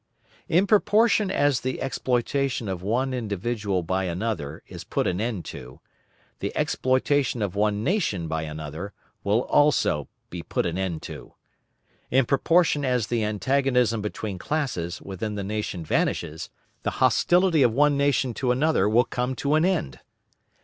In 0.49 0.65
proportion 0.65 1.29
as 1.29 1.59
the 1.61 1.79
exploitation 1.79 2.67
of 2.67 2.81
one 2.81 3.13
individual 3.13 3.83
by 3.83 4.05
another 4.05 4.63
is 4.67 4.83
put 4.83 5.05
an 5.05 5.21
end 5.21 5.45
to, 5.53 5.79
the 6.39 6.51
exploitation 6.57 7.43
of 7.43 7.53
one 7.55 7.83
nation 7.83 8.27
by 8.27 8.41
another 8.41 8.93
will 9.23 9.41
also 9.43 10.07
be 10.31 10.41
put 10.41 10.65
an 10.65 10.75
end 10.75 11.03
to. 11.03 11.35
In 12.09 12.25
proportion 12.25 12.83
as 12.83 13.09
the 13.09 13.23
antagonism 13.23 14.01
between 14.01 14.39
classes 14.39 15.03
within 15.03 15.35
the 15.35 15.43
nation 15.43 15.85
vanishes, 15.85 16.49
the 16.81 16.93
hostility 16.97 17.61
of 17.61 17.71
one 17.71 17.95
nation 17.95 18.33
to 18.33 18.51
another 18.51 18.89
will 18.89 19.05
come 19.05 19.35
to 19.35 19.53
an 19.53 19.63
end. 19.63 19.99